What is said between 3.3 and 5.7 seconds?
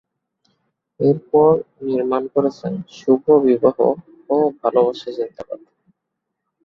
বিবাহ’ ও ‘ভালোবাসা জিন্দাবাদ’।